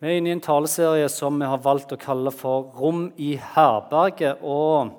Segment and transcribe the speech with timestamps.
[0.00, 3.34] Vi er inne i en taleserie som vi har valgt å kalle for 'Rom i
[3.36, 4.40] herberget'.
[4.40, 4.94] Og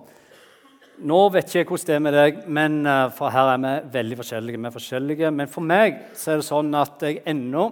[1.02, 3.72] nå vet jeg ikke hvordan det er med deg, men eh, for her er vi
[3.96, 4.60] veldig forskjellige.
[4.62, 5.32] Vi er forskjellige.
[5.34, 7.66] Men for meg er det sånn at jeg ennå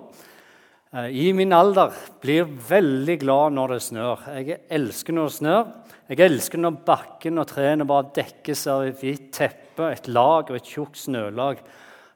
[0.91, 4.25] eh, i min alder blir veldig glad når det snør.
[4.33, 5.63] Jeg elsker når det snør.
[6.09, 10.57] Jeg elsker når bakken og trærne bare dekkes av et hvitt teppe, et lag og
[10.57, 11.61] et tjukt snølag.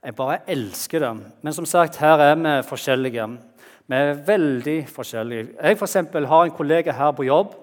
[0.02, 1.18] Jeg bare elsker det.
[1.46, 3.30] Men som sagt, her er vi forskjellige.
[3.88, 5.48] Vi er veldig forskjellige.
[5.60, 7.56] Jeg for eksempel, har en kollega her på jobb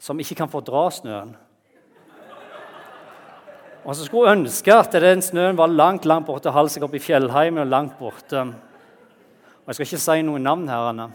[0.00, 1.36] som ikke kan fordra snøen.
[3.84, 7.62] Og så skulle ønske at den snøen var langt langt borte, halsen opp i fjellheimen
[7.64, 8.40] og langt borte.
[8.40, 11.06] Og Jeg skal ikke si noen navn her, Anna,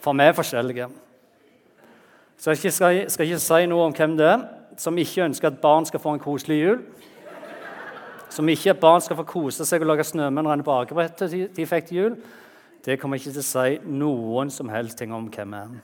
[0.00, 0.88] for vi er forskjellige.
[2.36, 4.44] Så jeg skal, skal ikke si noe om hvem det er
[4.78, 6.78] som ikke ønsker at barn skal få en koselig jul.
[8.32, 11.66] Som ikke at barn skal få kose seg og lage snømenn renne på akebrettet de
[11.68, 12.16] fikk til jul.
[12.82, 15.74] Det kommer ikke til å si noen som helst ting om hvem er.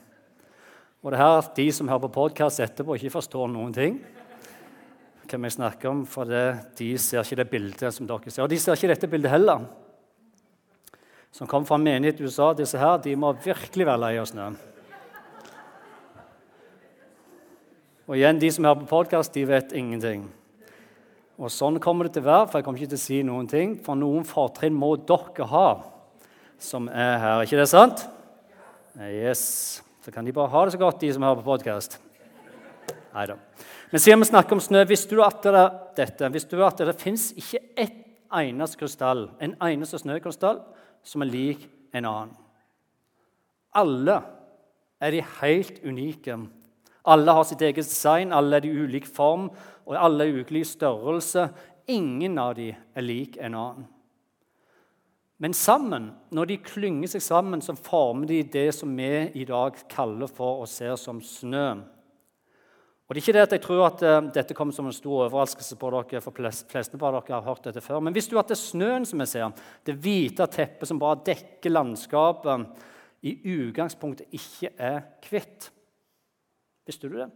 [0.99, 4.01] Og det er at de som hører på podkast etterpå, ikke forstår noen ting.
[5.31, 8.43] hvem jeg snakker om, For det, de ser ikke det bildet som dere ser.
[8.43, 9.69] Og de ser ikke dette bildet heller.
[11.31, 12.53] Som kom fra en menighet i USA.
[12.53, 14.49] Disse her, de må virkelig være lei av snø.
[18.09, 20.27] Og igjen, de som hører på podkast, de vet ingenting.
[21.39, 23.47] Og sånn kommer det til å være, for jeg kommer ikke til å si noen
[23.47, 23.77] ting.
[23.85, 25.69] For noen fortrinn må dere ha
[26.59, 27.43] som er her.
[27.43, 28.05] ikke det sant?
[28.99, 29.83] Yes.
[30.05, 31.99] Så kan de bare ha det så godt, de som hører på podkast.
[33.15, 33.37] Nei da.
[33.91, 35.65] Men siden vi snakker om snø, visste du at det,
[35.97, 40.61] dette, visste du at det fins ikke ett eneste krystall, en eneste snøkrystall
[41.07, 41.65] som er lik
[41.97, 42.35] en annen?
[43.79, 44.19] Alle
[45.01, 46.37] er de helt unike.
[47.09, 49.49] Alle har sitt eget design, alle er de ulik form,
[49.87, 51.49] og alle er ulik størrelse.
[51.89, 53.87] Ingen av dem er lik en annen.
[55.39, 59.77] Men sammen, når de klynger seg sammen, så former de det som vi i dag
[59.91, 61.69] kaller for og ser som snø.
[63.09, 65.23] Og det er ikke det at Jeg tror at uh, dette kommer som en stor
[65.29, 68.03] overraskelse på dere, for fleste av dere har hørt dette før.
[68.05, 69.55] Men visste du at det er snøen som vi ser,
[69.87, 72.67] det hvite teppet som bare dekker landskapet,
[73.23, 75.71] i utgangspunktet ikke er hvitt?
[76.87, 77.31] Visste du det?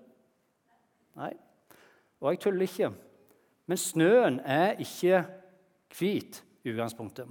[1.19, 1.33] Nei.
[2.23, 2.93] Og jeg tuller ikke.
[3.67, 5.25] Men snøen er ikke
[5.99, 7.27] hvit i utgangspunktet.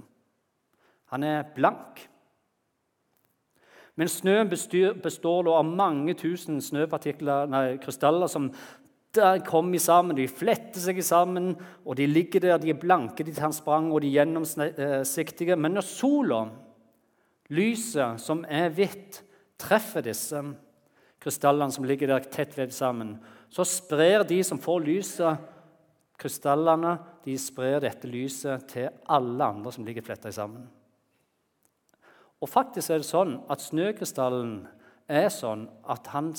[1.12, 2.06] Han er blank.
[4.00, 8.48] Men snøen består, består av mange tusen snøpartikler, nei, krystaller som
[9.12, 10.16] der kommer sammen.
[10.16, 11.52] De fletter seg sammen,
[11.84, 12.60] og de ligger der.
[12.62, 15.58] De er blanke, de transparente og de gjennomsiktige.
[15.60, 16.42] Men når sola,
[17.52, 19.20] lyset som er hvitt,
[19.60, 20.40] treffer disse
[21.22, 23.16] krystallene som ligger der tett vevd sammen,
[23.52, 25.48] så sprer de som får lyset,
[26.18, 30.64] krystallene, de sprer dette lyset til alle andre som ligger fletta sammen.
[32.42, 34.54] Og faktisk er det sånn at snøkrystallen
[35.12, 36.32] er sånn at han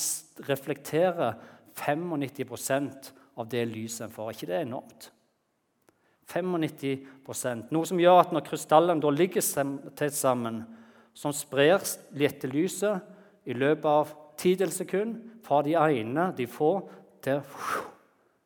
[0.49, 1.37] reflekterer
[1.79, 4.33] 95% av det lyset en får.
[4.33, 5.09] Ikke det enormt?
[6.33, 9.43] 95% Noe som gjør at når krystallene ligger
[9.97, 10.63] tett sammen,
[11.13, 11.83] som sprer
[12.17, 13.03] lette lyset
[13.45, 16.81] i løpet av tidels sekund fra de ene de får,
[17.23, 17.39] til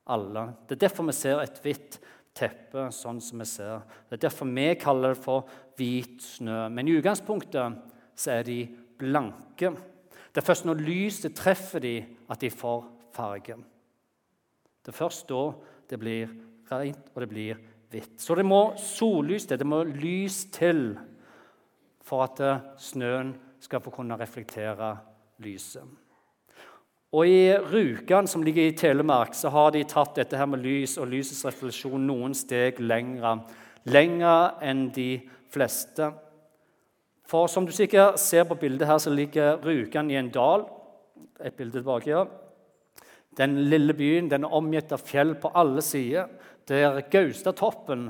[0.05, 0.43] alle.
[0.67, 1.97] Det er derfor vi ser et hvitt
[2.37, 3.83] teppe sånn som vi ser.
[4.07, 6.67] Det er derfor vi kaller det for hvit snø.
[6.73, 7.79] Men i utgangspunktet
[8.17, 8.59] så er de
[8.99, 9.73] blanke.
[10.31, 11.95] Det er først når lyset treffer de
[12.29, 13.57] at de får farge.
[14.85, 15.43] Det er først da
[15.89, 16.29] det blir
[16.69, 17.59] rent, og det blir
[17.91, 18.17] hvitt.
[18.21, 20.91] Så det må sollys til, det må lys til
[22.07, 22.41] for at
[22.79, 23.33] snøen
[23.63, 24.93] skal få kunne reflektere
[25.43, 25.83] lyset.
[27.15, 30.97] Og I Rjukan, som ligger i Telemark, så har de tatt dette her med lys
[30.99, 33.37] og lysets refleksjon noen steg lengre.
[33.87, 35.13] Lenger enn de
[35.53, 36.09] fleste.
[37.27, 40.67] For som du sikkert ser på bildet her, så ligger Rjukan i en dal.
[41.39, 42.27] Et bilde tilbake her.
[43.37, 46.27] Den lille byen den er omgitt av fjell på alle sider.
[46.67, 48.09] Der Gaustatoppen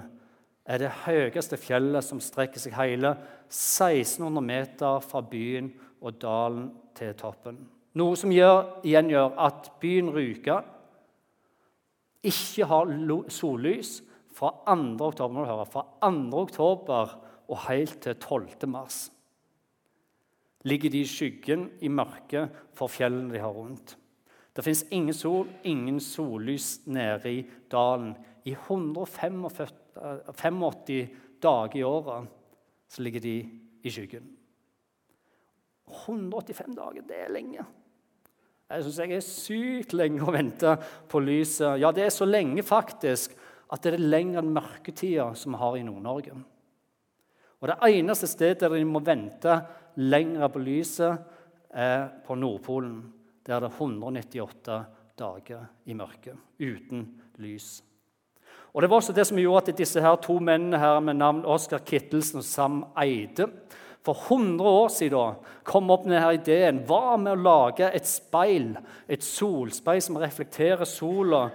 [0.66, 3.14] er det høyeste fjellet som strekker seg hele
[3.46, 5.70] 1600 meter fra byen
[6.02, 7.60] og dalen til toppen.
[7.98, 10.60] Noe som gjør, igjen gjør at byen Ruka
[12.28, 12.92] ikke har
[13.34, 14.02] sollys
[14.38, 14.98] fra 2.
[15.08, 16.42] oktober, høre, fra 2.
[16.44, 17.16] oktober
[17.48, 18.68] og helt til 12.
[18.70, 19.12] mars.
[20.68, 23.96] Ligger de i skyggen, i mørket, for fjellene de har rundt.
[24.54, 28.16] Det fins ingen sol, ingen sollys nede i dalen.
[28.46, 29.46] I 185
[31.42, 32.28] dager i året
[32.90, 33.36] så ligger de
[33.84, 34.38] i skyggen.
[35.88, 37.66] 185 dager, det er lenge.
[38.68, 40.74] Jeg syns jeg er sykt lenge å vente
[41.08, 41.78] på lyset.
[41.80, 43.38] Ja, det er så lenge faktisk
[43.72, 46.36] at det er lenger enn mørketida som vi har i Nord-Norge.
[47.58, 49.56] Og Det eneste stedet der de må vente
[49.96, 51.24] lenger på lyset,
[51.72, 53.00] er på Nordpolen.
[53.46, 54.78] Der er det 198
[55.18, 57.08] dager i mørket uten
[57.40, 57.82] lys.
[58.74, 61.46] Og Det var også det som gjorde at disse her to mennene her med navn
[61.46, 63.48] Oskar Kittelsen og Sam Eide
[64.08, 66.84] for 100 år siden kom opp denne ideen.
[66.88, 68.72] Hva med å lage et speil,
[69.08, 71.48] et solspeil som reflekterer sola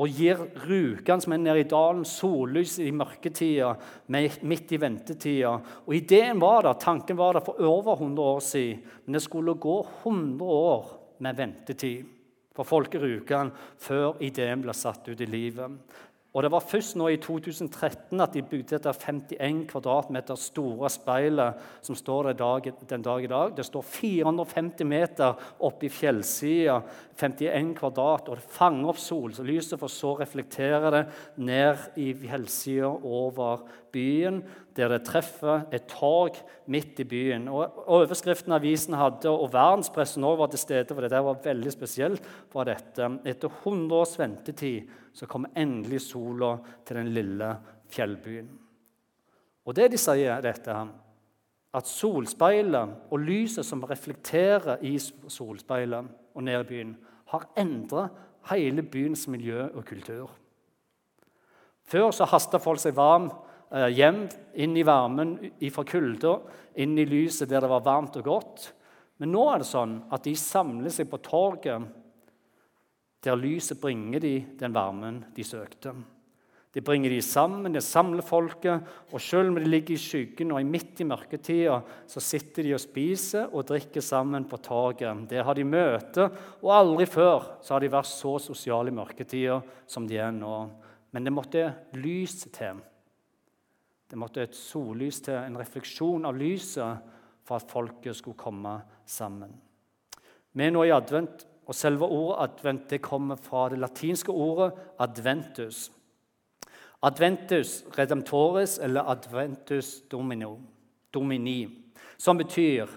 [0.00, 3.72] og gir rukene som er nede i dalen, sollys i mørketida,
[4.10, 5.56] midt i ventetida.
[5.86, 9.58] Og ideen var der, Tanken var der for over 100 år siden, men det skulle
[9.60, 12.16] gå 100 år med ventetid
[12.56, 15.78] for folk i Rjukan før ideen ble satt ut i livet.
[16.30, 21.58] Og Det var først nå i 2013 at de bygde dette 51 kvadratmeter store speilet
[21.82, 23.56] som står den dag i dag.
[23.56, 26.80] Det står 450 meter oppe i fjellsida,
[27.18, 31.04] 51 kvadrat, og det fanger opp sollyset, for så reflekterer reflektere det
[31.36, 34.42] ned i fjellsida over byen,
[34.80, 36.38] der det treffer et torg
[36.70, 37.48] midt i byen.
[37.52, 41.72] Og Overskriften avisen hadde, og verdenspressen også var til stede, for det der var veldig
[41.74, 43.10] spesielt, var dette.
[43.28, 46.56] Etter 100 års ventetid så kommer endelig sola
[46.86, 47.52] til den lille
[47.90, 48.50] fjellbyen.
[49.66, 50.74] Og det de sier, dette
[51.70, 56.96] at solspeilet og lyset som reflekterer i solspeilet og ned i byen,
[57.30, 58.08] har endra
[58.50, 60.30] hele byens miljø og kultur.
[61.86, 63.28] Før så hasta folk seg varm
[63.70, 64.24] hjem,
[64.54, 65.36] inn i varmen
[65.70, 66.36] fra kulda,
[66.82, 68.70] inn i lyset der det var varmt og godt.
[69.20, 71.84] Men nå er det sånn at de samler seg på torget,
[73.20, 75.92] der lyset bringer de den varmen de søkte.
[76.70, 80.68] De bringer de sammen, de samler folket, og selv om de ligger i skyggen og
[80.70, 85.24] midt i mørketida, så sitter de og spiser og drikker sammen på torget.
[85.32, 86.28] Der har de møte,
[86.62, 89.58] og aldri før så har de vært så sosiale i mørketida
[89.90, 90.60] som de er nå.
[91.10, 91.66] Men det måtte
[91.98, 92.78] lys til.
[94.10, 97.06] Det måtte et sollys til, en refleksjon av lyset,
[97.46, 98.74] for at folket skulle komme
[99.06, 99.52] sammen.
[100.52, 104.72] Vi er nå i advent, og selve ordet advent det kommer fra det latinske ordet
[104.98, 105.88] adventus.
[107.06, 110.56] Adventus redemptoris eller adventus domino,
[111.14, 111.62] domini,
[112.18, 112.90] som betyr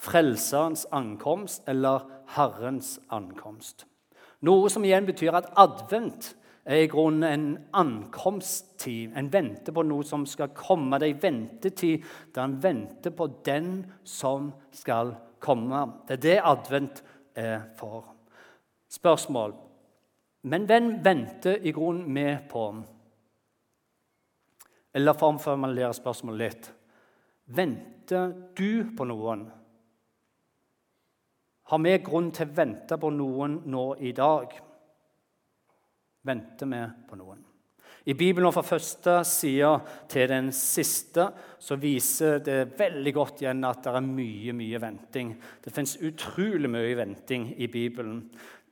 [0.00, 2.06] frelserens ankomst eller
[2.36, 3.84] Herrens ankomst.
[4.46, 6.32] Noe som igjen betyr at advent
[6.64, 9.12] er i grunnen en ankomsttid.
[9.16, 10.98] En venter på noe som skal komme.
[10.98, 13.72] Det er en ventetid der en venter på den
[14.04, 15.86] som skal komme.
[16.08, 17.02] Det er det advent
[17.34, 18.04] er for.
[18.90, 19.54] Spørsmål.
[20.42, 22.64] Men hvem venter i grunnen vi på?
[24.94, 26.70] Eller for å formulere spørsmålet litt
[27.50, 29.48] Venter du på noen?
[31.70, 34.54] Har vi grunn til å vente på noen nå i dag?
[36.26, 37.46] Venter vi på noen.
[38.08, 39.70] I Bibelen fra første side
[40.08, 41.26] til den siste
[41.60, 45.34] så viser det veldig godt igjen at det er mye mye venting.
[45.60, 48.22] Det fins utrolig mye venting i Bibelen.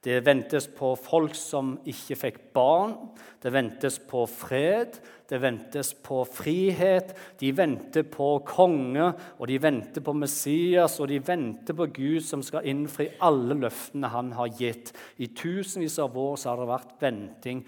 [0.08, 2.94] Det ventes på folk som ikke fikk barn.
[3.42, 4.94] Det ventes på fred.
[5.28, 7.10] Det ventes på frihet.
[7.36, 12.40] De venter på konge, og de venter på Messias, og de venter på Gud som
[12.46, 14.94] skal innfri alle løftene han har gitt.
[15.20, 17.62] I tusenvis av år så har det vært venting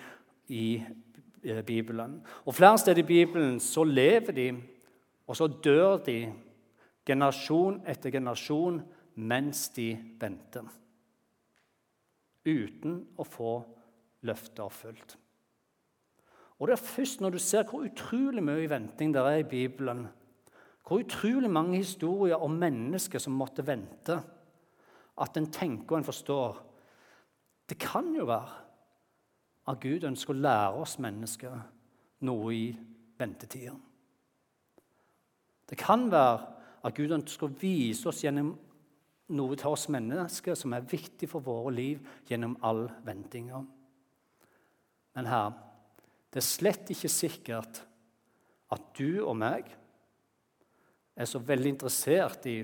[0.48, 2.22] i eh, Bibelen.
[2.48, 4.50] Og Flere steder i Bibelen så lever de,
[5.28, 6.22] og så dør de,
[7.04, 8.80] generasjon etter generasjon,
[9.20, 10.64] mens de venter
[12.44, 13.52] uten å få
[14.26, 15.16] løftet oppfylt.
[16.60, 20.06] Og Det er først når du ser hvor utrolig mye venting det er i Bibelen,
[20.84, 24.18] hvor utrolig mange historier om mennesker som måtte vente,
[25.20, 26.66] at en tenker og en forstår
[27.68, 28.50] Det kan jo være
[29.70, 31.60] at Gud ønsker å lære oss mennesker
[32.26, 32.64] noe i
[33.18, 33.76] ventetida.
[35.70, 36.40] Det kan være
[36.82, 38.50] at Gud ønsker å vise oss gjennom
[39.34, 43.62] noe til oss mennesker som er viktig for våre liv gjennom all ventinga.
[45.16, 45.52] Men her
[46.30, 47.80] det er slett ikke sikkert
[48.70, 49.70] at du og meg
[51.20, 52.60] er så veldig interessert i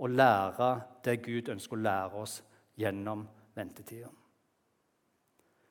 [0.00, 0.70] å lære
[1.04, 2.40] det Gud ønsker å lære oss
[2.80, 3.22] gjennom
[3.54, 4.10] ventetida.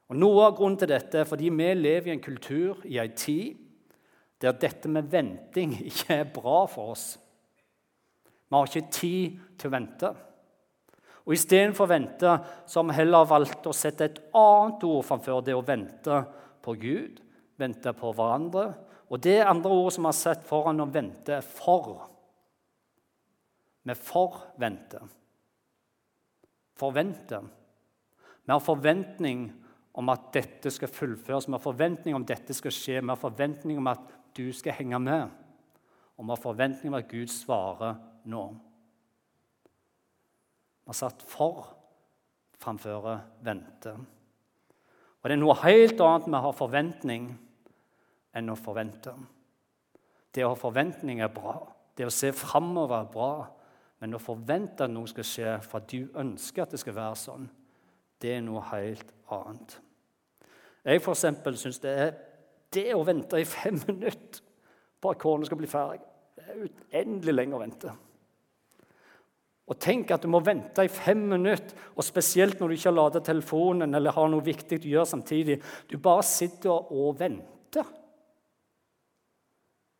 [0.09, 3.11] Og Noe av grunnen til dette er fordi vi lever i en kultur, i ei
[3.13, 3.59] tid,
[4.41, 7.11] der dette med venting ikke er bra for oss.
[8.49, 10.09] Vi har ikke tid til å vente.
[11.29, 15.43] Og Istedenfor å vente så har vi heller valgt å sette et annet ord framfor
[15.45, 16.23] det å vente
[16.65, 17.19] på Gud,
[17.59, 18.71] vente på hverandre.
[19.09, 22.07] Og det andre ordet som vi har sett foran å vente, er for.
[23.85, 25.05] Vi forventer.
[26.79, 27.43] Forvente.
[28.45, 29.49] Vi har forventning
[29.99, 33.77] om at dette skal fullføres, vi har forventning om dette skal skje, vi har forventning
[33.77, 34.01] om at
[34.37, 35.29] du skal henge med.
[36.17, 37.95] og vi har forventning om at Gud svarer
[38.29, 38.45] nå.
[40.83, 41.67] Vi har satt for
[42.59, 43.11] framfor
[43.45, 43.93] vente.
[45.19, 47.29] Og det er noe helt annet med å ha forventning
[48.35, 49.13] enn å forvente.
[50.31, 51.57] Det å ha forventning er bra.
[51.97, 53.33] Det å se framover er bra.
[53.99, 57.19] Men å forvente at noe skal skje for at du ønsker at det skal være
[57.19, 57.49] sånn,
[58.19, 59.75] det er noe helt annet.
[60.87, 62.13] Jeg for eksempel, synes det er
[62.71, 64.45] det å vente i fem minutter
[64.99, 65.99] på at kårene skal bli ferdig,
[66.35, 67.95] det er uendelig lenge å vente.
[69.69, 72.97] Og tenk at du må vente i fem minutter, og spesielt når du ikke har
[72.97, 75.59] lada telefonen eller har noe viktig du gjør samtidig.
[75.89, 77.91] Du bare sitter og venter.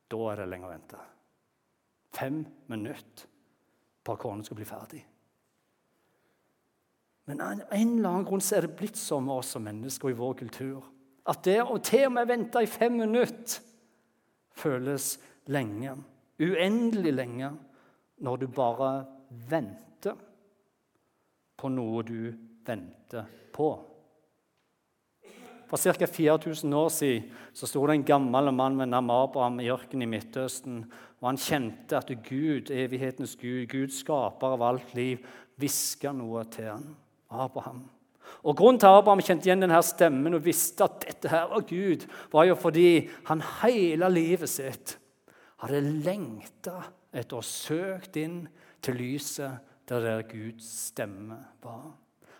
[0.09, 1.01] Da er det lenge å vente.
[2.17, 2.41] Fem
[2.73, 3.29] minutter
[4.01, 5.03] på at kåren skal bli ferdig.
[7.29, 10.09] Men av en eller annen grunn så er det blitt sånn med oss som mennesker
[10.09, 10.88] i vår kultur
[11.29, 13.61] at det å til og med vente i fem minutter
[14.59, 15.13] føles
[15.51, 15.93] lenge.
[16.41, 17.51] Uendelig lenge
[18.25, 18.89] når du bare
[19.50, 20.17] venter
[21.59, 22.31] på noe du
[22.65, 23.69] venter på.
[25.69, 26.07] For ca.
[26.07, 30.09] 4000 år siden så sto det en gammel mann ved navn Abraham i ørkenen i
[30.09, 30.81] Midtøsten.
[31.21, 35.21] og Han kjente at Gud, evighetens Gud, Gud skaper av alt liv,
[35.59, 36.88] hviska noe til han.
[37.29, 37.83] Abraham.
[38.43, 41.65] Og Grunnen til at Abraham kjente igjen denne stemmen og visste at dette her var
[41.69, 44.95] Gud, var jo fordi han hele livet sitt
[45.62, 46.79] hadde lengta
[47.13, 48.41] etter å søkt inn
[48.81, 49.59] til lyset
[49.89, 51.91] der, der Guds stemme var.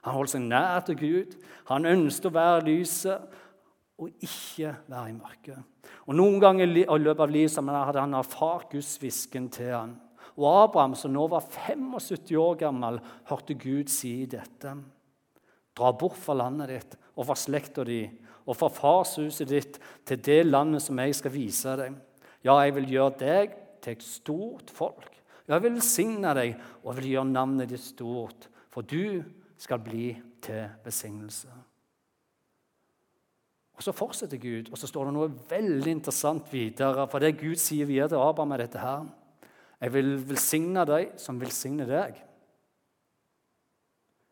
[0.06, 1.38] Han holdt seg nær til Gud.
[1.70, 3.40] Han ønsket å være lyset
[4.00, 5.90] og ikke være i mørket.
[6.08, 9.98] Og Noen ganger i løpet av livet hadde han erfart Guds hvisken til han.
[10.40, 14.72] Og Abraham, som nå var 75 år gammel, hørte Gud si dette.
[15.76, 18.06] Dra bort fra landet ditt og fra slekta di
[18.50, 19.78] og fra farshuset ditt
[20.08, 21.98] til det landet som jeg skal vise deg.
[22.46, 25.19] Ja, jeg vil gjøre deg til et stort folk.
[25.50, 26.54] Jeg vil velsigne deg
[26.84, 29.24] og jeg vil gjøre navnet ditt stort, for du
[29.60, 30.12] skal bli
[30.46, 31.50] til besignelse.
[33.80, 37.06] Og Så fortsetter Gud, og så står det noe veldig interessant videre.
[37.08, 39.06] For det Gud sier videre til Abraham, er dette her.
[39.80, 42.18] Jeg vil velsigne deg som velsigner deg.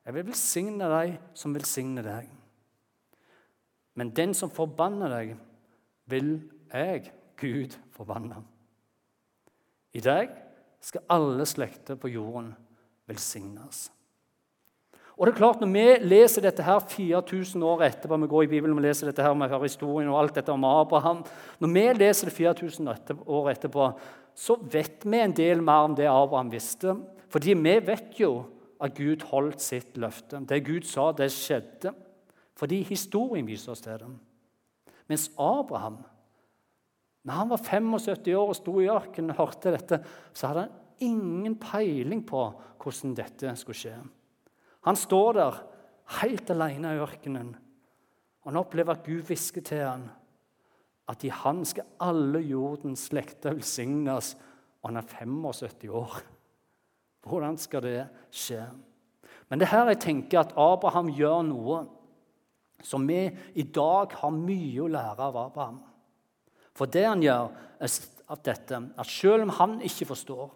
[0.03, 2.27] Jeg vil velsigne deg som velsigner deg.
[3.95, 5.31] Men den som forbanner deg,
[6.11, 6.33] vil
[6.73, 7.07] jeg,
[7.39, 8.43] Gud, forbanne.
[9.95, 10.35] I dag
[10.81, 12.51] skal alle slekter på jorden
[13.07, 13.87] velsignes.
[15.17, 18.47] Og det er klart, Når vi leser dette her 4000 år etterpå, vi går i
[18.47, 21.23] Bibelen og leser dette her, vi hører historien og alt dette om Abraham,
[21.59, 22.87] Når vi leser det 4000
[23.25, 23.99] år etterpå,
[24.35, 26.95] så vet vi en del mer om det Abraham visste.
[27.29, 28.45] Fordi vi vet jo
[28.79, 30.45] at Gud holdt sitt løfte.
[30.45, 31.93] Det Gud sa, det skjedde.
[32.55, 34.07] Fordi historien viser oss til det.
[35.07, 35.97] Mens Abraham
[37.27, 39.99] når han var 75 år og sto i ørkenen og hørte dette,
[40.31, 42.45] så hadde han ingen peiling på
[42.79, 43.95] hvordan dette skulle skje.
[44.87, 45.57] Han står der
[46.21, 47.49] helt alene i ørkenen,
[48.39, 50.07] og han opplever at Gud hvisker til ham
[51.07, 54.33] at i han skal alle jordens slekter velsignes,
[54.81, 56.17] og han er 75 år.
[57.27, 58.63] Hvordan skal det skje?
[59.49, 61.83] Men det her jeg tenker at Abraham gjør noe
[62.83, 65.79] som vi i dag har mye å lære av Abraham.
[66.77, 67.49] For det han gjør,
[67.81, 70.47] er at dette, at selv om han ikke forstår,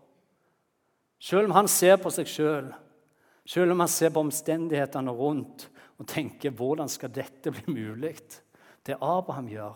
[1.21, 2.87] selv om han ser på seg sjøl, selv,
[3.45, 8.41] selv om han ser på omstendighetene rundt og tenker 'hvordan skal dette bli mulig',
[8.85, 9.75] det Abraham gjør,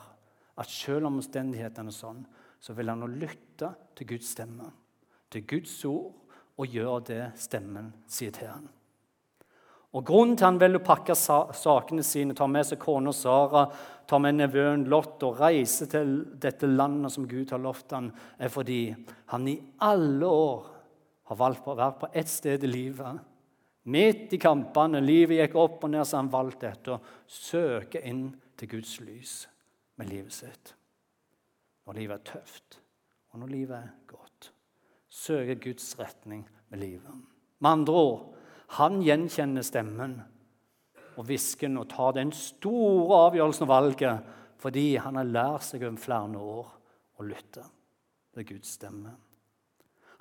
[0.58, 2.26] at selv om omstendighetene er sånn,
[2.60, 4.72] så vil han lytte til Guds stemme,
[5.30, 6.14] til Guds ord,
[6.58, 8.70] og gjøre det stemmen sier til ham.
[9.96, 13.64] Og Grunnen til han velger å pakke sakene sine, ta med seg kona Sara,
[14.04, 18.52] ta med nevøen Lot og reise til dette landet som Gud har lovt ham, er
[18.52, 18.90] fordi
[19.32, 19.56] han i
[19.88, 20.68] alle år
[21.32, 23.24] har valgt å være på ett sted i livet.
[23.88, 28.28] Midt i kampene, livet gikk opp og ned, så han valgte dette å søke inn
[28.60, 29.38] til Guds lys
[30.02, 30.76] med livet sitt.
[31.86, 32.82] Når livet er tøft,
[33.32, 34.52] og når livet er godt.
[35.08, 37.28] Søke Guds retning med livet.
[37.62, 38.35] Med andre ord
[38.80, 40.18] han gjenkjenner stemmen
[41.16, 46.02] og hvisken og tar den store avgjørelsen og valget fordi han har lært seg over
[46.02, 46.74] flere år
[47.20, 47.64] å lytte
[48.36, 49.14] til Guds stemme.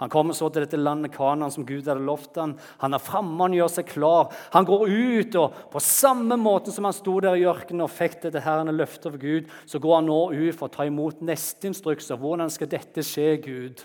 [0.02, 2.56] Han kommer så til dette landet Kanan som Gud hadde lovt ham.
[2.82, 4.32] Han er framme, han gjør seg klar.
[4.52, 8.18] Han går ut, og på samme måte som han sto der i ørkenen og fikk
[8.24, 11.70] dette herrende løftet for Gud, så går han nå ut for å ta imot neste
[11.70, 12.18] instrukser.
[12.18, 13.84] Hvordan skal dette skje, Gud?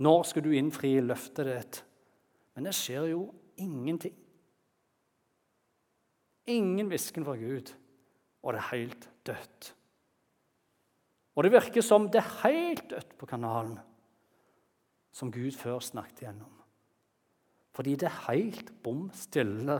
[0.00, 1.82] Når skal du innfri løftet ditt?
[2.58, 3.20] Men det skjer jo
[3.62, 4.16] ingenting.
[6.50, 7.70] Ingen hvisken fra Gud,
[8.42, 9.68] og det er helt dødt.
[11.38, 13.78] Og det virker som det er helt dødt på kanalen,
[15.14, 16.58] som Gud før snakket gjennom.
[17.78, 19.78] Fordi det er helt bom stille,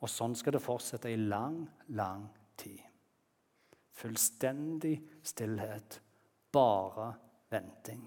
[0.00, 1.66] og sånn skal det fortsette i lang,
[2.00, 2.80] lang tid.
[3.92, 6.00] Fullstendig stillhet.
[6.48, 7.12] Bare
[7.52, 8.06] venting.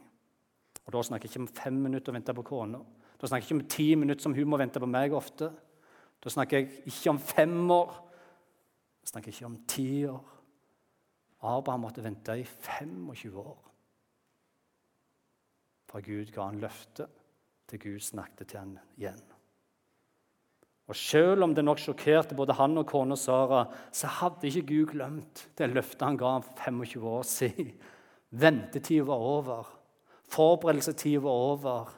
[0.87, 2.81] Og Da snakker jeg ikke om fem minutter å vente på kona.
[3.19, 5.51] Da snakker jeg ikke om ti minutter som hun må vente på meg ofte.
[6.23, 7.95] Da snakker jeg ikke om fem år.
[9.03, 10.37] Da snakker jeg ikke om ti år.
[11.39, 13.57] Abraham måtte vente i 25 år
[15.89, 17.07] fra Gud ga han løfte,
[17.69, 19.21] til Gud snakket til han igjen.
[20.89, 24.93] Og Selv om det nok sjokkerte både han og kona Sara, så hadde ikke Gud
[24.95, 27.73] glemt det løftet han ga ham for 25 år siden.
[28.29, 29.69] Ventetida var over.
[30.29, 31.93] Forberedelsestida var over.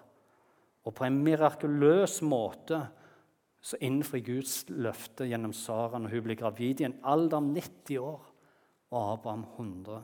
[0.85, 2.79] Og på en mirakuløs måte
[3.61, 7.99] så innfrir Guds løfte gjennom Sara når hun blir gravid i en alder av 90
[8.01, 8.23] år
[8.91, 10.01] og Abraham 100.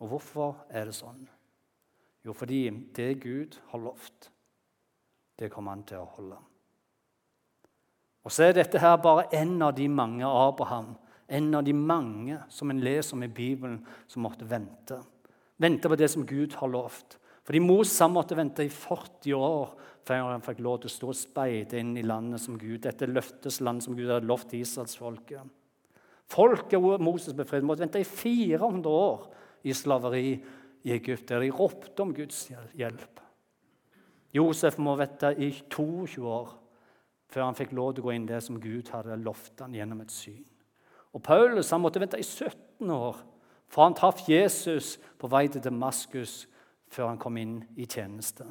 [0.00, 1.22] Og hvorfor er det sånn?
[2.26, 2.64] Jo, fordi
[2.96, 4.28] det Gud har lovt,
[5.38, 6.40] det kommer han til å holde.
[8.26, 10.92] Og så er dette her bare en av de mange Abraham,
[11.30, 13.78] en av de mange som en leser om i Bibelen,
[14.10, 14.98] som måtte vente.
[15.60, 17.16] Vente på det som Gud har lovt.
[17.46, 19.72] Fordi Moses måtte vente i 40 år
[20.06, 23.08] før han fikk lov til å stå og speide inn i landet som Gud, dette
[23.08, 25.56] løfteslandet som Gud hadde lovt israelsfolket.
[26.30, 29.26] Folket Moses befridde, måtte vente i 400 år
[29.66, 30.28] i slaveri
[30.86, 32.46] i Egypt, der de ropte om Guds
[32.78, 33.20] hjelp.
[34.32, 36.54] Josef må vente i 22 år
[37.30, 40.00] før han fikk lov til å gå inn det som Gud hadde lovt han gjennom
[40.04, 40.44] et syn.
[41.14, 43.18] Og Paulus han måtte vente i 17 år
[43.70, 46.46] for han traff Jesus på vei til Damaskus,
[46.90, 48.46] før han kom inn i tjeneste.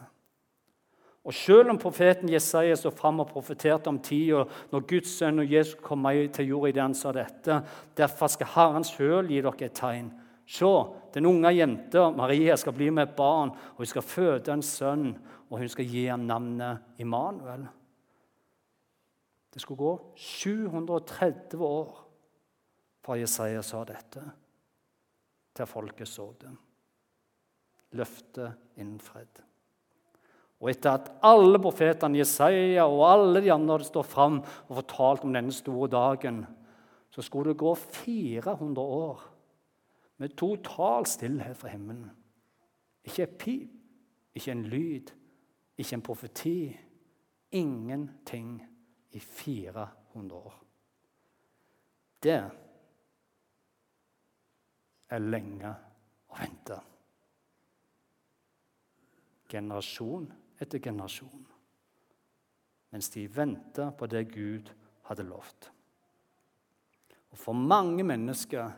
[1.28, 5.52] Og Selv om profeten Jesaja så fram og profeterte om tida når Guds sønn og
[5.52, 7.60] Jesus kom til jorda det han sa dette,
[7.96, 10.08] derfor skal Herren sjøl gi dere et tegn.
[10.50, 10.70] Se,
[11.14, 15.12] den unge jenta Maria skal bli med et barn, og hun skal føde en sønn,
[15.50, 17.68] og hun skal gi ham navnet Immanuel.
[19.54, 21.94] Det skulle gå 730 år
[23.06, 24.24] fra Jesaja sa dette,
[25.54, 26.56] til folket så det.
[27.98, 29.42] Løftet innfridd.
[30.60, 35.34] Og etter at alle profetene, Jesaja og alle de andre stått fram og fortalt om
[35.34, 36.44] denne store dagen,
[37.10, 39.24] så skulle det gå 400 år
[40.20, 42.10] med total stillhet fra himmelen.
[43.08, 43.72] Ikke et pip,
[44.36, 45.14] ikke en lyd,
[45.80, 46.60] ikke en profeti.
[47.52, 48.60] Ingenting
[49.12, 50.58] i 400 år.
[52.24, 52.36] Det
[55.10, 55.72] er lenge
[56.30, 56.78] å vente.
[59.50, 60.28] Generasjon
[60.60, 61.46] etter generasjon.
[62.90, 64.70] Mens de venta på det Gud
[65.10, 65.70] hadde lovt.
[67.30, 68.72] Og For mange mennesker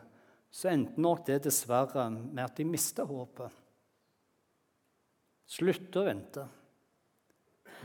[0.52, 3.60] så endte nok det dessverre med at de mista håpet.
[5.48, 6.44] Slutta å vente.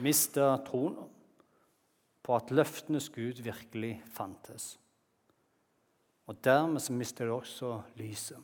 [0.04, 1.00] Mista troen
[2.24, 4.76] på at løftenes Gud virkelig fantes.
[6.28, 8.40] Og dermed så mista de også lyset.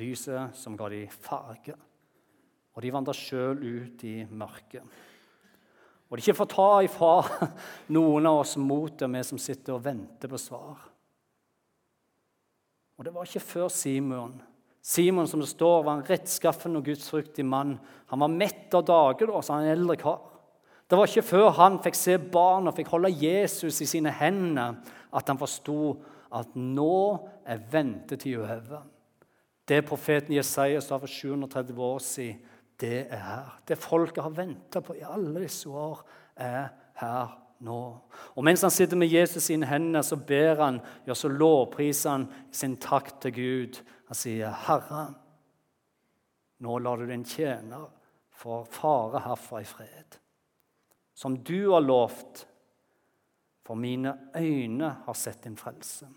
[0.00, 1.76] Lyset som ga de farge
[2.72, 4.84] og de vandra sjøl ut i mørket.
[6.08, 7.48] Og det er ikke for å ta ifra
[7.96, 10.80] noen av oss motet, vi som sitter og venter på svar.
[12.98, 14.34] Og det var ikke før Simon.
[14.82, 17.78] Simon som det står, var en rettskaffen og gudsfryktig mann.
[18.12, 20.20] Han var mett av dage, da, så han er en eldre kar.
[20.84, 24.76] Det var ikke før han fikk se barn og fikk holde Jesus i sine hender,
[25.12, 25.94] at han forsto
[26.32, 26.96] at nå
[27.48, 28.82] er ventetida over.
[29.68, 32.42] Det profeten Jesaja sa for 730 år siden,
[32.80, 33.52] det er her.
[33.68, 36.02] Det folket har venta på i alle disse år,
[36.36, 37.80] er her nå.
[38.36, 42.28] Og Mens han sitter med Jesus sine hender, så ber han, ja, så lovpriser han
[42.50, 43.82] sin takk til Gud.
[44.08, 45.14] Han sier, 'Herre,
[46.58, 47.86] nå lar du din tjener
[48.30, 50.18] få fare herfra i fred.'
[51.14, 52.46] Som du har lovt,
[53.64, 56.08] for mine øyne har sett din frelse.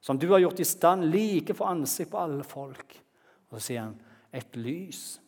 [0.00, 3.04] Som du har gjort i stand like for ansikt på alle folk.
[3.50, 4.00] Og så sier han,
[4.32, 5.20] 'Et lys'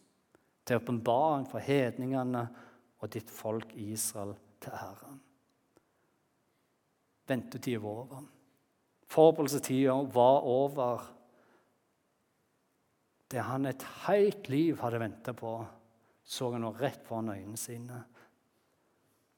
[0.71, 2.45] til åpenbaring for hedningene
[3.03, 5.09] og ditt folk Israel til ære.
[7.27, 8.29] Ventetida var over.
[9.11, 11.09] Forberedelsestida var over.
[13.31, 15.57] Det han et helt liv hadde venta på,
[16.23, 18.05] så han nå rett foran øynene sine.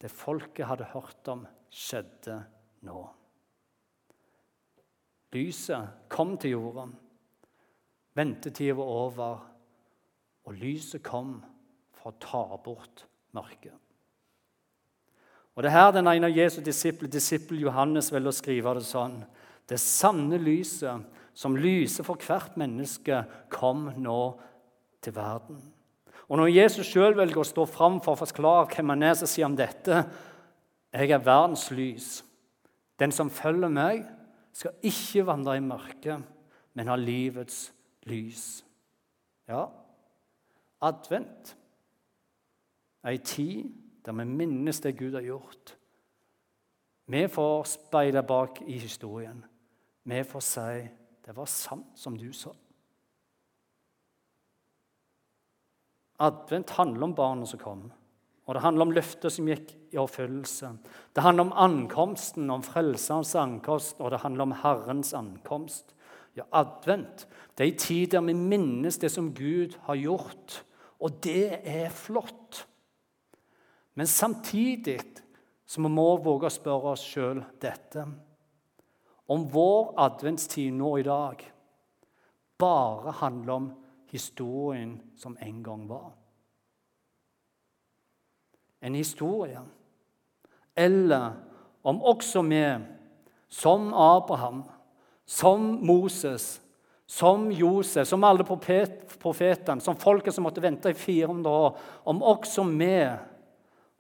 [0.01, 2.37] Det folket hadde hørt om, skjedde
[2.85, 3.07] nå.
[5.33, 6.87] Lyset kom til jorda.
[8.21, 9.49] Ventetida var over
[10.45, 11.37] og lyset kom
[11.97, 13.75] for å ta bort mørket.
[15.53, 18.87] Og Det er her den ene av Jesu disipler, disippel Johannes, velger å skrive det
[18.89, 19.19] sånn.
[19.69, 24.39] Det sanne lyset som lyser for hvert menneske, kom nå
[25.05, 25.61] til verden.
[26.29, 29.29] Og Når Jesus sjøl velger å stå fram for å forklare hvem han er, så
[29.29, 30.07] sier han dette.
[30.93, 32.23] Jeg er verdens lys.
[32.99, 34.07] Den som følger meg,
[34.53, 36.25] skal ikke vandre i mørket,
[36.77, 37.71] men ha livets
[38.09, 38.63] lys.
[39.49, 39.67] Ja,
[40.83, 41.57] advent
[43.07, 43.71] ei tid
[44.03, 45.77] der vi minnes det Gud har gjort.
[47.07, 49.45] Vi får speile bak i historien.
[50.05, 50.89] Vi får si
[51.23, 52.51] det var sant som du sa.
[56.23, 57.85] Advent handler om barna som kom,
[58.47, 60.71] og det handler om løftet som gikk i oppfyllelse.
[61.15, 65.95] Det handler om ankomsten, om Frelserens ankomst, og det handler om Herrens ankomst.
[66.37, 67.27] Ja, advent
[67.59, 70.63] det er en tid der vi minnes det som Gud har gjort,
[71.03, 72.63] og det er flott.
[73.95, 75.01] Men samtidig
[75.67, 78.05] så vi må våge å spørre oss sjøl dette
[79.33, 81.45] Om vår adventstid nå i dag
[82.61, 83.69] bare handler om
[84.13, 86.13] historien som en gang var.
[88.83, 89.63] En historie.
[90.77, 91.33] Eller
[91.83, 92.63] om også vi,
[93.49, 94.63] som Abraham,
[95.27, 96.62] som Moses,
[97.13, 101.75] som Josef, som alle profetene, som folket som måtte vente i 400 år,
[102.09, 102.95] om også vi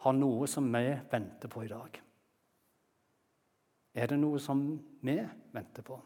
[0.02, 1.98] har noe som vi venter på i dag.
[3.92, 4.64] Er det noe som
[5.04, 5.18] vi
[5.52, 6.00] venter på?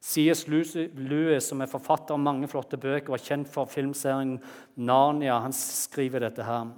[0.00, 0.46] C.S.
[0.48, 4.38] Lewis, som er forfatter av mange flotte bøker og er kjent for filmserien
[4.80, 6.70] Narnia, han skriver dette her.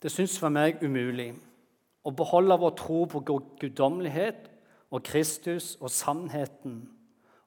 [0.00, 1.34] Det syns for meg umulig
[2.08, 4.48] å beholde vår tro på guddommelighet
[4.88, 6.86] og Kristus og sannheten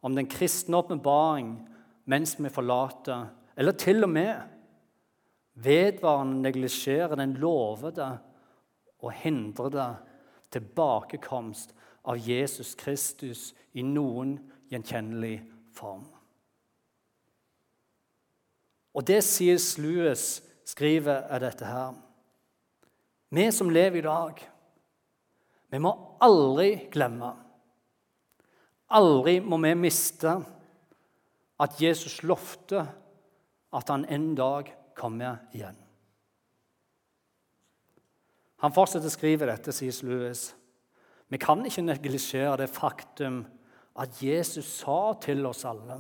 [0.01, 1.53] om den kristne åpenbaring
[2.09, 4.41] mens vi forlater, eller til og med
[5.61, 8.07] vedvarende neglisjerer den lovede
[9.01, 9.87] og hindrede
[10.51, 14.37] tilbakekomst av Jesus Kristus i noen
[14.71, 15.37] gjenkjennelig
[15.75, 16.07] form.
[18.91, 19.77] Og det C.S.
[19.79, 21.93] Lewis skriver, er dette her.
[23.31, 24.41] Vi som lever i dag,
[25.71, 27.31] vi må aldri glemme
[28.91, 30.33] Aldri må vi miste
[31.61, 32.81] at Jesus lovte
[33.71, 35.77] at han en dag kommer igjen.
[38.61, 40.51] Han fortsetter å skrive dette, sier Lewis.
[41.31, 43.41] Vi kan ikke neglisjere det faktum
[44.01, 45.97] at Jesus sa til oss alle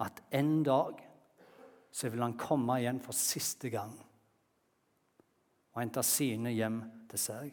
[0.00, 1.02] at en dag
[1.92, 3.92] så vil han komme igjen for siste gang
[5.70, 7.52] og hente sine hjem til seg.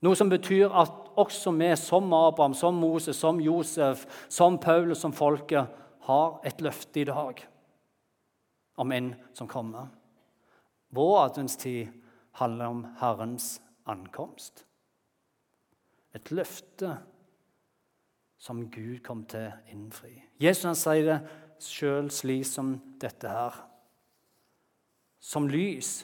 [0.00, 5.12] Noe som betyr at også vi, som Abraham, som Moses, som Josef, som Paulus, som
[5.12, 5.68] folket,
[6.08, 7.42] har et løfte i dag
[8.80, 9.90] om en som kommer.
[10.90, 11.92] Vår adventstid
[12.40, 14.64] handler om Herrens ankomst.
[16.14, 16.96] Et løfte
[18.40, 20.14] som Gud kom til å innfri.
[20.40, 21.18] Jesus han sier det
[21.60, 23.58] sjøl slik som dette her.
[25.20, 26.00] Som lys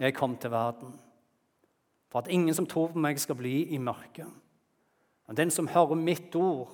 [0.00, 0.96] er jeg kommet til verden,
[2.08, 4.28] for at ingen som tror på meg, skal bli i mørket.
[5.28, 6.70] Men den som hører mitt ord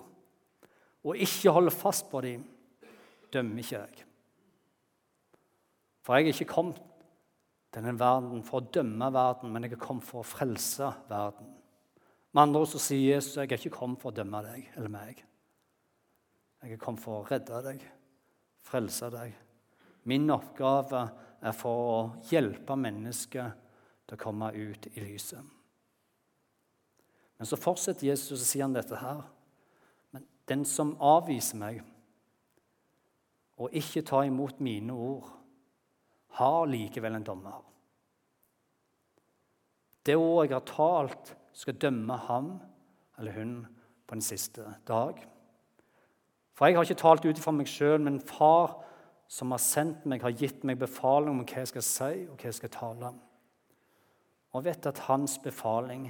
[1.05, 2.44] og ikke holder fast på dem,
[3.35, 4.05] dømmer ikke jeg.
[6.05, 6.79] For jeg er ikke kommet
[7.73, 11.51] til denne verden for å dømme verden, men jeg er kommet for å frelse verden.
[12.35, 14.92] Med andre ord så sier Jesus jeg er ikke kommet for å dømme deg eller
[14.92, 15.25] meg.
[16.62, 17.83] Jeg er kommet for å redde deg,
[18.64, 19.35] frelse deg.
[20.09, 21.03] Min oppgave
[21.44, 21.99] er for å
[22.31, 23.63] hjelpe mennesket
[24.04, 25.40] til å komme ut i lyset.
[27.38, 29.24] Men så fortsetter Jesus og sier han dette her.
[30.14, 31.82] Men den som avviser meg
[33.54, 35.28] og ikke tar imot mine ord,
[36.34, 37.60] har likevel en dommer.
[40.02, 42.48] Det ordet jeg har talt, skal dømme ham
[43.18, 43.52] eller hun
[44.08, 45.20] på den siste dag.
[46.54, 48.80] For jeg har ikke talt ut fra meg sjøl, men Far
[49.30, 52.50] som har sendt meg, har gitt meg befaling om hva jeg skal si og hva
[52.50, 53.12] jeg skal tale.
[54.54, 56.08] Og vet at hans befaling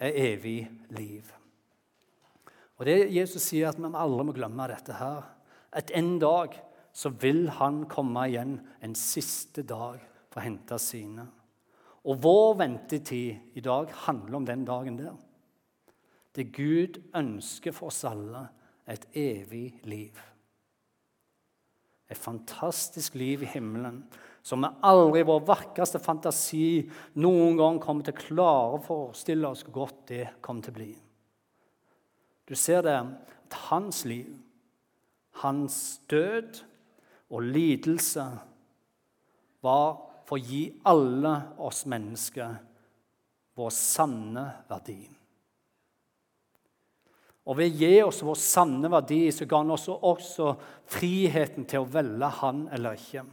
[0.00, 0.64] er evig
[0.96, 1.28] liv.
[2.80, 5.28] Og det Jesus sier, at vi aldri må glemme dette her.
[5.72, 6.56] At en dag
[6.92, 10.00] så vil han komme igjen en siste dag
[10.32, 11.28] for å hente sine.
[12.02, 15.14] Og vår ventetid i dag handler om den dagen der.
[16.34, 18.48] Det Gud ønsker for oss alle,
[18.82, 20.16] er et evig liv.
[22.10, 24.02] Et fantastisk liv i himmelen
[24.42, 26.82] som vi aldri i vår vakreste fantasi
[27.22, 30.78] noen gang kommer til å klare å forestille oss hvor godt det kommer til å
[30.80, 30.92] bli.
[32.48, 34.32] Du ser det at hans liv,
[35.44, 35.76] hans
[36.10, 36.58] død
[37.32, 38.26] og lidelse
[39.62, 39.94] var
[40.26, 42.58] for å gi alle oss mennesker
[43.58, 45.00] vår sanne verdi.
[47.42, 50.52] Og ved å gi oss vår sanne verdi, så ga han oss også
[50.90, 53.24] friheten til å velge han eller ikke.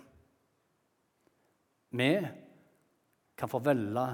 [1.90, 2.28] Vi
[3.36, 4.06] kan få velge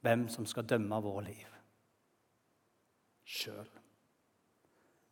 [0.00, 1.46] hvem som skal dømme våre liv.
[3.24, 3.68] Sjøl.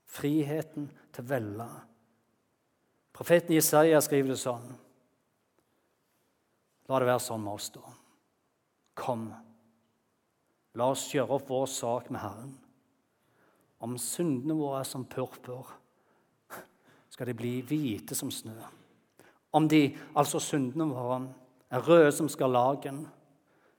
[0.09, 1.69] Friheten til å velge.
[3.15, 4.71] Profeten Jesaja skriver det sånn.
[6.89, 7.83] La det være sånn med oss, da.
[8.99, 9.27] Kom,
[10.79, 12.55] la oss gjøre opp vår sak med Herren.
[13.85, 15.69] Om syndene våre er som purpur,
[17.13, 18.57] skal de bli hvite som snø.
[19.55, 19.83] Om de,
[20.19, 21.21] altså syndene våre,
[21.71, 23.07] er røde som skarlagen,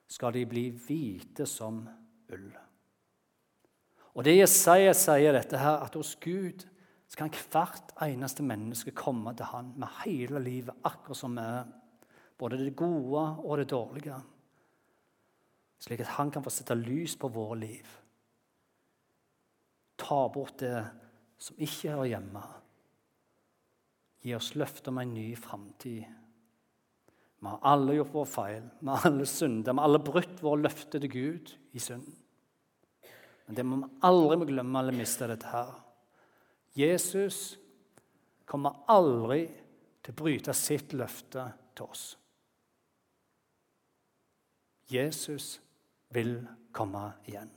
[0.09, 1.83] skal de bli hvite som
[2.33, 2.49] ull.
[4.17, 6.65] Og det Jesaja sier, dette her, at hos Gud
[7.09, 11.69] så kan hvert eneste menneske komme til Han med hele livet, akkurat som vi er.
[12.37, 14.17] Både det gode og det dårlige.
[15.79, 17.85] Slik at Han kan få sette lys på våre liv.
[19.97, 20.85] Ta bort det
[21.39, 22.43] som ikke hører hjemme.
[24.23, 26.03] Gi oss løfte om en ny framtid.
[27.39, 30.59] Vi har alle gjort vår feil, vi har alle syndet, vi har alle brutt våre
[30.65, 32.17] løfter til Gud i synden.
[33.47, 35.71] Men det må vi aldri må glemme eller miste dette her.
[36.75, 37.57] Jesus
[38.49, 39.45] kommer aldri
[40.03, 41.47] til å bryte sitt løfte
[41.77, 42.03] til oss.
[44.89, 45.55] Jesus
[46.13, 46.35] vil
[46.75, 47.49] komme igjen.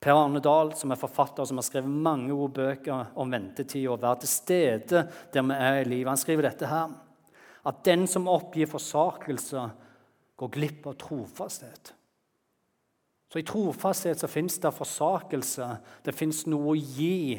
[0.00, 3.98] Per Arne Dahl, som er forfatter som har skrevet mange gode bøker om ventetid og
[3.98, 6.92] å være til stede der vi er i livet, han skriver dette her
[7.70, 9.68] at den som oppgir forsakelse,
[10.40, 11.92] går glipp av trofasthet.
[13.30, 15.66] Så I trofasthet så fins det forsakelse.
[16.02, 17.38] Det fins noe å gi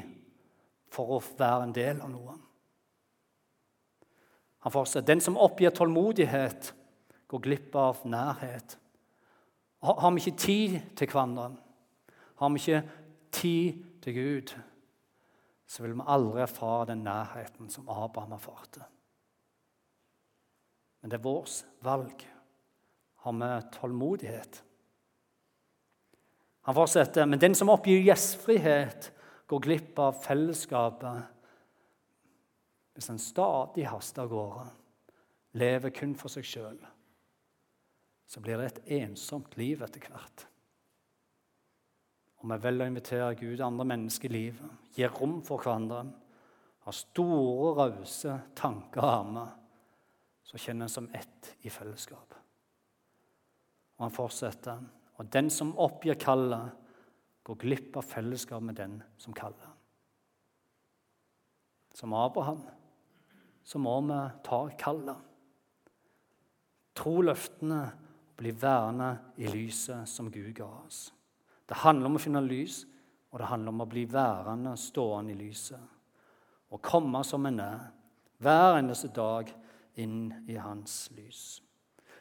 [0.91, 2.37] for å være en del av noe.
[4.61, 5.07] Han fortsetter.
[5.09, 6.73] Den som oppgir tålmodighet,
[7.31, 8.77] går glipp av nærhet.
[9.81, 11.55] Har vi ikke tid til hverandre,
[12.37, 12.81] har vi ikke
[13.33, 14.51] tid til Gud,
[15.65, 18.83] så vil vi aldri erfare den nærheten som Abraham erfarte.
[21.01, 22.27] Men det er vårt valg.
[23.25, 24.63] Har vi tålmodighet?
[26.61, 29.11] Han fortsetter, men den som oppgir gjestfrihet,
[29.49, 31.37] går glipp av fellesskapet
[32.95, 34.65] hvis en stadig haster av gårde,
[35.57, 36.79] lever kun for seg sjøl.
[38.27, 40.45] Så blir det et ensomt liv etter hvert.
[42.41, 46.03] Om vi velger å invitere Gud og andre mennesker i livet, gir rom for hverandre,
[46.81, 49.51] har store, rause tanker og armer,
[50.51, 52.33] så kjenner en som ett i fellesskap.
[53.95, 54.81] Og han fortsetter.
[55.15, 56.73] Og den som oppgir kallet,
[57.47, 59.71] går glipp av fellesskap med den som kaller.
[61.95, 62.61] Som Abraham
[63.63, 65.23] så må vi ta kallet.
[66.97, 69.09] Tro løftene og bli værende
[69.39, 71.11] i lyset som Gud ga oss.
[71.69, 72.83] Det handler om å finne lys,
[73.31, 75.79] og det handler om å bli værende, stående i lyset.
[76.73, 77.83] Og komme som en er,
[78.41, 79.51] hver eneste dag
[79.99, 81.61] inn i hans lys.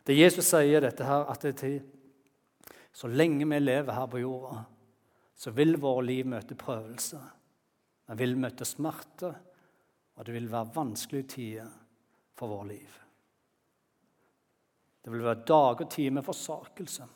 [0.05, 1.81] Det Jesus sier dette her, at det til,
[2.93, 4.65] så lenge vi lever her på jorda,
[5.37, 7.23] så vil våre liv møte prøvelser.
[8.11, 9.31] Vi vil møte smerte,
[10.17, 11.71] og det vil være vanskelige tider
[12.37, 12.99] for vårt liv.
[15.01, 17.07] Det vil være dager og timer med forsakelse.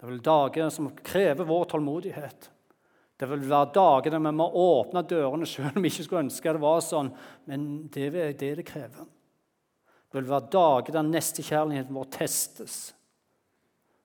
[0.00, 2.48] Det vil dager som krever vår tålmodighet.
[3.18, 6.54] Det vil være dager der vi må åpne dørene selv om vi ikke skulle ønske
[6.56, 7.12] det var sånn.
[7.50, 9.06] Men det er det det krever.
[10.10, 12.78] Det vil være dager der nestekjærligheten vår testes.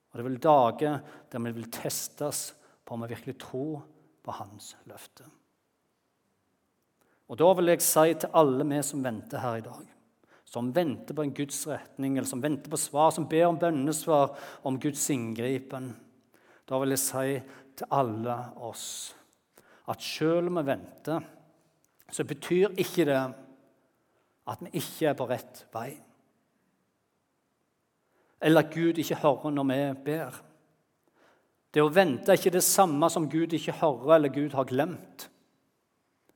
[0.09, 2.47] Og det vil være dager der vi vil testes
[2.85, 3.83] på om vi virkelig tror
[4.25, 5.25] på Hans løfte.
[7.29, 9.85] Og Da vil jeg si til alle vi som venter her i dag,
[10.45, 14.33] som venter på en Guds retning, eller som venter på svar, som ber om bønnesvar
[14.65, 15.95] om Guds inngripen
[16.65, 17.41] Da vil jeg si
[17.79, 18.35] til alle
[18.69, 18.89] oss
[19.89, 21.23] at selv om vi venter,
[22.11, 23.21] så betyr ikke det
[24.49, 25.89] at vi ikke er på rett vei.
[28.41, 30.37] Eller at Gud ikke hører når vi ber.
[31.73, 35.27] Det å vente er ikke det samme som Gud ikke hører eller Gud har glemt,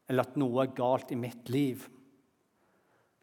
[0.09, 1.87] eller at noe er galt i mitt liv.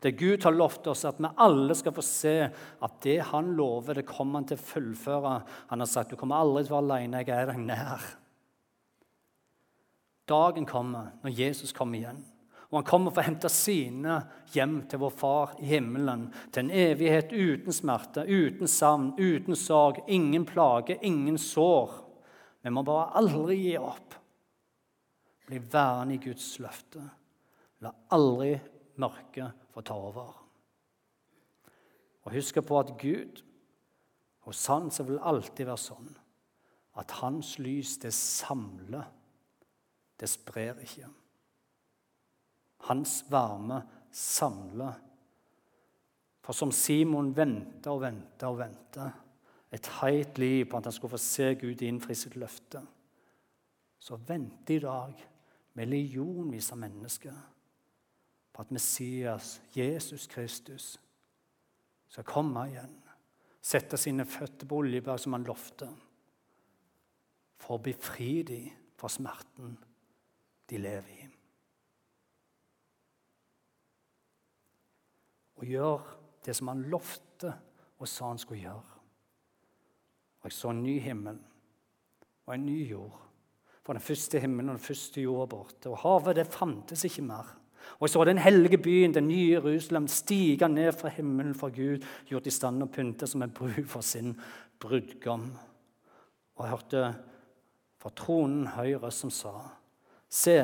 [0.00, 4.00] Det Gud har lovt oss, at vi alle skal få se at det han lover,
[4.00, 5.34] det kommer han til å fullføre.
[5.72, 8.06] Han har sagt du kommer aldri til å være alene, jeg er deg nær.
[10.30, 12.22] Dagen kommer når Jesus kommer igjen.
[12.70, 14.20] Og han kommer for å hente sine
[14.54, 16.28] hjem til vår Far i himmelen.
[16.54, 21.96] Til en evighet uten smerte, uten savn, uten sorg, ingen plage, ingen sår.
[22.62, 24.14] Vi må bare aldri gi opp.
[25.50, 27.02] Bli værende i Guds løfte.
[27.82, 28.54] La aldri
[29.02, 30.32] mørket få ta over.
[32.22, 33.42] Og husk på at Gud
[34.40, 36.10] hos Han så vil alltid være sånn
[37.00, 39.04] at hans lys, det samler,
[40.20, 41.06] det sprer ikke.
[42.88, 43.78] Hans varme
[44.12, 44.98] samler.
[46.42, 49.06] For som Simon venta og venta og venta
[49.70, 52.82] et heit liv på at han skulle få se Gud innfri sitt løfte,
[54.00, 55.24] så venter i dag
[55.78, 57.36] millionvis av mennesker
[58.60, 60.92] at Messias, Jesus Kristus,
[62.10, 62.92] skal komme igjen,
[63.62, 65.88] sette sine føtter på Oljebær som han lovte,
[67.60, 68.70] for å befri dem
[69.00, 69.76] fra smerten
[70.68, 71.28] de lever i.
[75.60, 77.52] Og gjøre det som han lovte
[78.00, 79.00] og sa han skulle gjøre.
[80.40, 81.40] Og jeg så en ny himmel
[82.46, 83.18] og en ny jord.
[83.84, 85.90] For den første himmelen og den første jorda borte.
[85.92, 87.52] Og havet det fantes ikke mer.
[87.98, 92.04] Og jeg så den hellige byen, den nye Jerusalem, stige ned fra himmelen fra Gud,
[92.28, 94.34] gjort i stand og pynte som en brud for sin
[94.80, 95.50] brudgom.
[96.56, 97.04] Og jeg hørte
[98.00, 99.54] fra tronen høy røst som sa,
[100.30, 100.56] Se,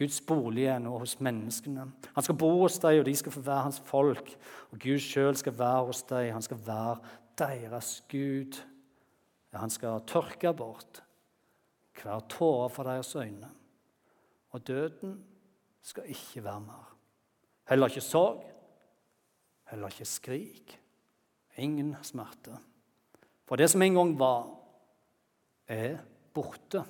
[0.00, 1.86] Guds bolig er nå hos menneskene.
[2.14, 4.30] Han skal bo hos deg, og de skal få være hans folk.
[4.72, 6.30] Og Gud sjøl skal være hos deg.
[6.32, 6.94] Han skal være
[7.40, 8.60] deres Gud.
[9.56, 11.02] Han skal tørke bort
[12.00, 13.50] hver tåre fra deres øyne.
[14.56, 15.18] Og døden
[15.82, 16.86] skal ikke være mer.
[17.68, 18.44] Heller ikke sorg,
[19.70, 20.76] heller ikke skrik.
[21.56, 22.56] Ingen smerte.
[23.46, 24.48] For det som en gang var,
[25.66, 25.98] er
[26.34, 26.84] borte.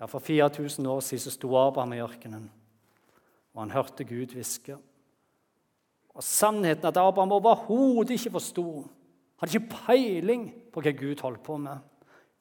[0.00, 2.50] Ja, For 4000 år siden sto Abraham i ørkenen,
[3.54, 4.76] og han hørte Gud hviske.
[6.14, 8.86] Og Sannheten at Abraham overhodet ikke forsto.
[9.38, 11.78] Hadde ikke peiling på hva Gud holdt på med,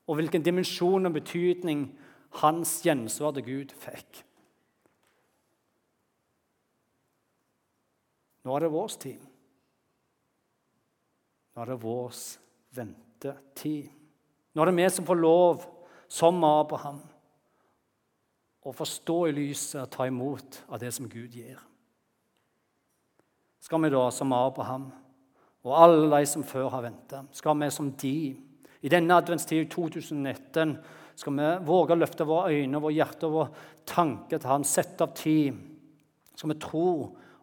[0.08, 1.92] og hvilken dimensjon og betydning
[2.42, 4.24] hans gjensvar til Gud fikk.
[8.48, 9.24] Nå er det vår tid.
[11.52, 12.20] Nå er det vår
[12.78, 13.90] ventetid.
[14.56, 15.66] Nå er det vi som får lov,
[16.08, 17.02] som Abraham,
[18.64, 21.60] å forstå i lyset og ta imot av det som Gud gir.
[23.64, 24.88] Skal vi da, som Abraham
[25.68, 28.18] og alle de som før har venta, skal vi som de
[28.80, 30.78] i denne adventstid i 2019
[31.18, 35.04] skal vi våge å løfte våre øyne, våre hjerter og vår tanke til Han, sette
[35.04, 35.58] av tid.
[36.38, 36.90] Skal vi tro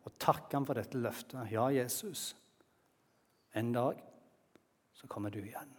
[0.05, 1.49] og takke ham for dette løftet.
[1.53, 2.35] Ja, Jesus,
[3.55, 4.01] en dag
[4.95, 5.73] så kommer du igjen.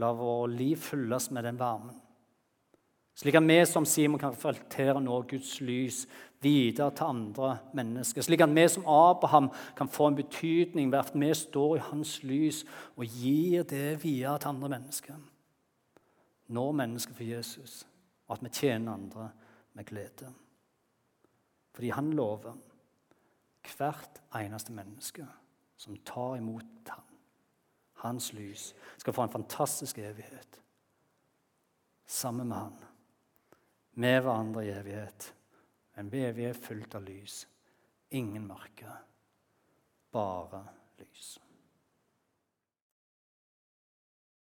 [0.00, 1.98] La vår liv fylles med den varmen.
[3.14, 6.06] Slik at vi som Simon kan reflektere nå Guds lys
[6.42, 8.24] videre til andre mennesker.
[8.24, 12.22] Slik at vi som Abraham kan få en betydning ved at vi står i hans
[12.24, 12.62] lys
[12.96, 15.20] og gir det videre til andre mennesker.
[16.48, 17.86] Når mennesker for Jesus,
[18.28, 19.28] og at vi tjener andre
[19.74, 20.32] med glede.
[21.72, 22.56] Fordi han lover
[23.76, 25.26] hvert eneste menneske
[25.76, 27.06] som tar imot ham,
[28.04, 30.60] hans lys, skal få en fantastisk evighet
[32.06, 32.76] sammen med han,
[33.92, 35.34] med hverandre i evighet.
[35.96, 37.42] En evighet fullt av lys.
[38.10, 38.92] Ingen mørke,
[40.12, 40.64] bare
[41.00, 41.38] lys.